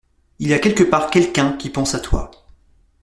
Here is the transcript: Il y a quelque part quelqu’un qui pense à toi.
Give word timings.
Il 0.39 0.47
y 0.47 0.55
a 0.55 0.57
quelque 0.57 0.81
part 0.81 1.11
quelqu’un 1.11 1.53
qui 1.57 1.69
pense 1.69 1.93
à 1.93 1.99
toi. 1.99 2.31